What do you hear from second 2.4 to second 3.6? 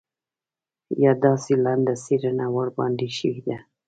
ورباندې شوې ده.